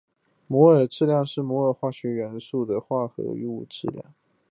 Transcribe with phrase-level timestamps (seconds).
[0.47, 4.03] 摩尔质量是一摩尔化学元素或者化合物的质量。